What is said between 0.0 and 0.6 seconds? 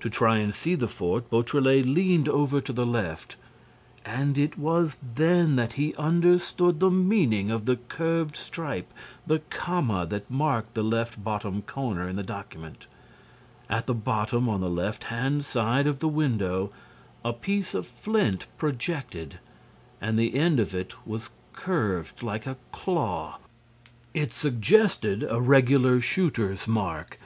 To try and